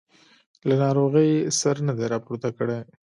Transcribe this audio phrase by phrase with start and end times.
[0.67, 2.79] له ناروغۍ یې سر نه دی راپورته کړی.